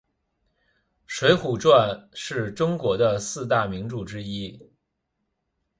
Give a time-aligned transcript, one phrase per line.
[1.05, 4.59] 水浒传是中国的四大名著之一。